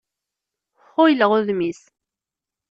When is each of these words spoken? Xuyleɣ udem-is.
Xuyleɣ 0.91 1.31
udem-is. 1.37 1.81